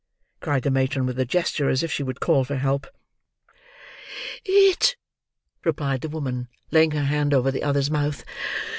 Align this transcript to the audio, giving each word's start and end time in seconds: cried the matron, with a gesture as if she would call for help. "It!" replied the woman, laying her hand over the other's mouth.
cried 0.39 0.63
the 0.63 0.71
matron, 0.71 1.05
with 1.05 1.19
a 1.19 1.25
gesture 1.25 1.69
as 1.69 1.83
if 1.83 1.91
she 1.91 2.01
would 2.01 2.19
call 2.19 2.43
for 2.43 2.55
help. 2.55 2.87
"It!" 4.43 4.95
replied 5.63 6.01
the 6.01 6.09
woman, 6.09 6.47
laying 6.71 6.89
her 6.89 7.05
hand 7.05 7.35
over 7.35 7.51
the 7.51 7.61
other's 7.61 7.91
mouth. 7.91 8.25